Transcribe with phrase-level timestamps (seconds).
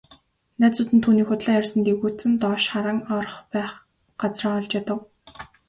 [0.59, 3.71] Найзууд нь түүнийг худлаа ярьсанд эвгүйцэн доош харан орох байх
[4.21, 4.99] газраа олж ядав.